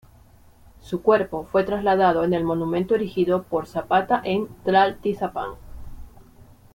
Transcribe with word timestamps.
Su 0.81 1.03
cuerpo 1.03 1.45
fue 1.51 1.63
trasladado 1.63 2.23
en 2.23 2.33
el 2.33 2.43
monumento 2.43 2.95
erigido 2.95 3.43
por 3.43 3.67
Zapata 3.67 4.19
en 4.25 4.47
Tlaltizapán. 4.65 5.51